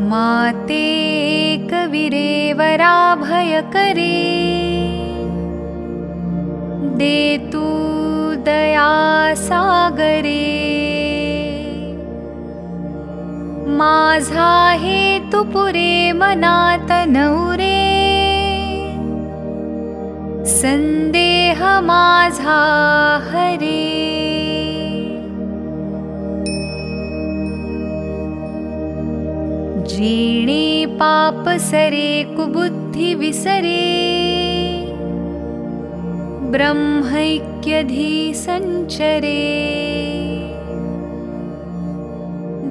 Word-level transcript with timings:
माते 0.00 0.76
कविरेवरा 1.70 2.94
भय 3.22 3.60
करे 3.72 4.18
देतु 6.98 7.62
दया 8.46 8.92
सागरे 9.34 10.46
माझा 13.78 14.52
हेतु 14.84 15.42
पुरे 15.52 16.12
मनात 16.20 16.92
नौरे 17.16 17.76
संदेह 20.54 21.64
माझा 21.90 22.60
हरे 23.30 23.76
जीणे 29.98 30.86
पाप 30.86 31.48
सरे 31.58 32.22
कुबुद्धि 32.36 33.14
विसरे। 33.14 33.86
ब्रह्मैक्यधी 36.52 38.34
सञ्चरे 38.34 39.40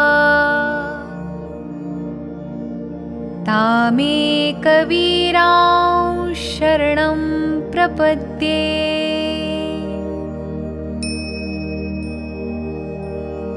तामे 3.46 4.52
कवीरां 4.64 6.32
शरणं 6.34 7.20
प्रपद्ये। 7.70 8.62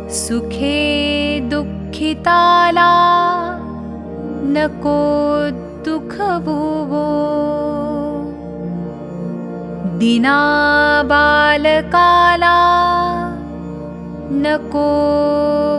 सुखे 0.09 1.40
दुःखिताला 1.52 2.91
नको 4.44 5.00
दुःखभुवो 5.85 7.25
दिना 10.05 10.39
बालकाला 11.09 12.57
नको 14.43 14.83